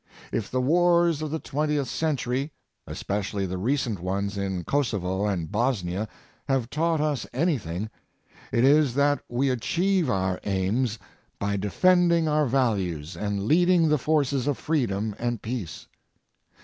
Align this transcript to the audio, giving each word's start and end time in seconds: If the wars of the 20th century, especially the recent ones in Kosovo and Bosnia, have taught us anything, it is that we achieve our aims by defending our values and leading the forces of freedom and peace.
If 0.31 0.49
the 0.49 0.61
wars 0.61 1.21
of 1.21 1.29
the 1.29 1.39
20th 1.39 1.85
century, 1.85 2.51
especially 2.87 3.45
the 3.45 3.59
recent 3.59 3.99
ones 3.99 4.35
in 4.35 4.63
Kosovo 4.63 5.27
and 5.27 5.51
Bosnia, 5.51 6.07
have 6.47 6.71
taught 6.71 6.99
us 6.99 7.27
anything, 7.33 7.87
it 8.51 8.63
is 8.63 8.95
that 8.95 9.21
we 9.29 9.51
achieve 9.51 10.09
our 10.09 10.39
aims 10.43 10.97
by 11.37 11.55
defending 11.55 12.27
our 12.27 12.47
values 12.47 13.15
and 13.15 13.43
leading 13.45 13.89
the 13.89 13.99
forces 13.99 14.47
of 14.47 14.57
freedom 14.57 15.13
and 15.19 15.43
peace. 15.43 15.85